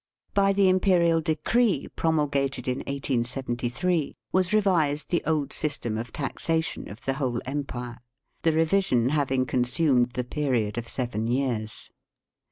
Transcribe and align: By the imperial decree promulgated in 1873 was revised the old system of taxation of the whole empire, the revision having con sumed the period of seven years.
By 0.33 0.51
the 0.51 0.67
imperial 0.67 1.21
decree 1.21 1.87
promulgated 1.95 2.67
in 2.67 2.79
1873 2.79 4.15
was 4.31 4.51
revised 4.51 5.11
the 5.11 5.21
old 5.27 5.53
system 5.53 5.95
of 5.95 6.11
taxation 6.11 6.89
of 6.89 7.05
the 7.05 7.13
whole 7.21 7.39
empire, 7.45 7.99
the 8.41 8.51
revision 8.53 9.09
having 9.09 9.45
con 9.45 9.63
sumed 9.63 10.13
the 10.13 10.23
period 10.23 10.79
of 10.79 10.87
seven 10.89 11.27
years. 11.27 11.91